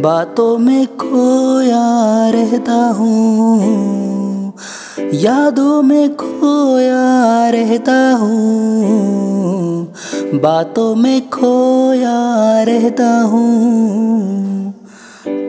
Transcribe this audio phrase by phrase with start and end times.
[0.00, 1.86] बातों में खोया
[2.30, 4.13] रहता हूँ।
[5.14, 9.92] यादों में खोया रहता हूँ,
[10.42, 14.72] बातों में खोया रहता हूँ,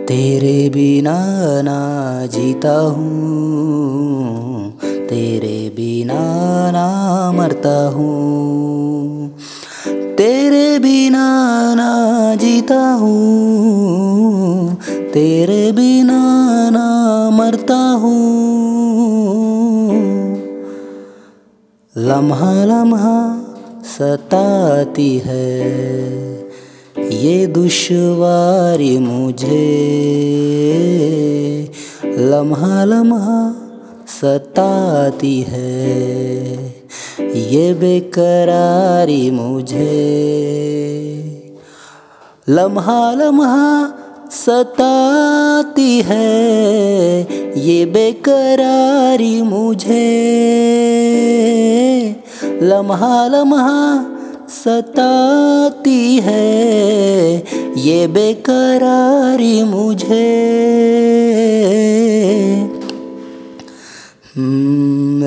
[0.07, 1.15] तेरे बिना
[1.61, 1.79] ना
[2.25, 4.71] जीता हूँ,
[5.09, 6.21] तेरे बिना
[6.71, 6.87] ना
[7.31, 9.29] मरता हूँ,
[10.17, 11.25] तेरे बिना
[11.75, 11.91] ना
[12.35, 14.75] जीता हूँ,
[15.13, 16.21] तेरे बिना
[16.69, 16.87] ना
[17.31, 18.34] मरता हूँ।
[21.97, 23.45] लम्हा लम्हा
[23.83, 25.61] सताती है।
[26.99, 29.85] ये दुश्वारी मुझे।
[32.05, 33.55] लम्हा लम्हा
[34.07, 36.51] सताती है।
[37.51, 40.05] ये बेकरारी मुझे।
[42.49, 43.93] लम्हा लम्हा
[44.31, 47.21] सताती है।
[47.59, 50.35] ये बेकरारी मुझे।
[52.65, 53.71] लम्हा लम्हा
[54.49, 57.35] सताती है,
[57.77, 60.29] ये बेकरारी मुझे।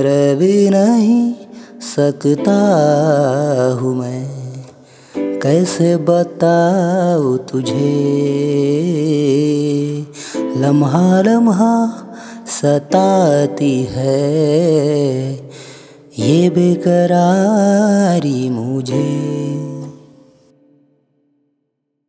[0.03, 1.33] रह भी नहीं
[1.83, 2.59] सकता
[3.81, 4.25] हूँ मैं,
[5.41, 7.95] कैसे बताऊँ तुझे?
[10.57, 11.75] लम्हा लम्हा
[12.49, 15.48] सताती है
[16.19, 19.68] ये बेकरारी मुझे।